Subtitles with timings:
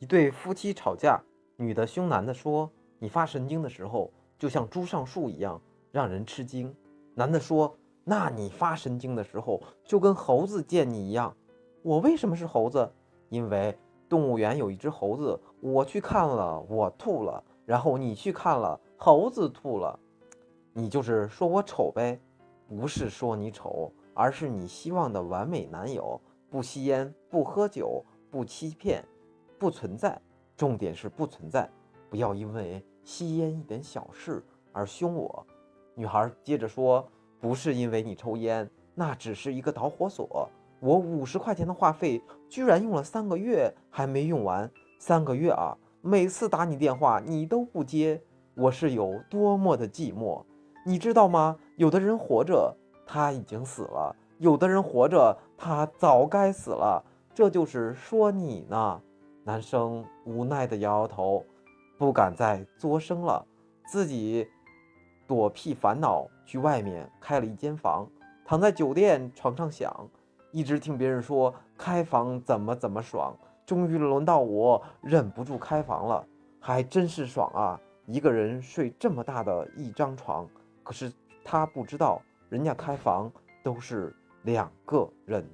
[0.00, 1.22] 一对夫妻吵架，
[1.56, 5.60] 女的凶男的说：“你发神经的时候，就像猪上树一样，
[5.92, 6.74] 让人吃惊。”
[7.14, 11.36] 男的说：“那你发神经的时候，就跟猴子见你一样。”
[11.84, 12.90] 我为什么是猴子？
[13.28, 13.76] 因为
[14.08, 20.00] 动物园有一只猴子，我去看了，我吐了，然后你去看了，猴子吐了。
[20.72, 22.18] 你就是说我丑呗？
[22.66, 29.04] 不是说你丑，而是你希望的完美男友，不吸烟，不喝酒，不欺骗。
[29.60, 30.18] 不存在，
[30.56, 31.68] 重点是不存在。
[32.08, 34.42] 不要因为吸烟一点小事
[34.72, 35.46] 而凶我。
[35.94, 37.06] 女孩接着说
[37.38, 40.48] ：“不是因为你抽烟，那只是一个导火索。
[40.80, 45.76] 我五十块钱的话费居然用了三个月还没用完，三个月啊！
[46.00, 48.22] 每次打你电话你都不接，
[48.54, 50.42] 我是有多么的寂寞，
[50.86, 51.58] 你知道吗？
[51.76, 52.74] 有的人活着
[53.06, 57.04] 他已经死了，有的人活着他早该死了。
[57.34, 59.02] 这就是说你呢。”
[59.44, 61.44] 男生无奈地摇摇头，
[61.98, 63.44] 不敢再作声了，
[63.86, 64.46] 自己
[65.26, 68.06] 躲避烦恼，去外面开了一间房，
[68.44, 70.08] 躺在酒店床上想，
[70.52, 76.26] 一直听别人说开房怎么怎么爽，终于轮到我忍不住开房了，
[76.60, 77.80] 还真是爽啊！
[78.06, 80.48] 一个人睡这么大的一张床，
[80.82, 81.12] 可是
[81.44, 83.30] 他不知道，人家开房
[83.62, 85.48] 都是两个人。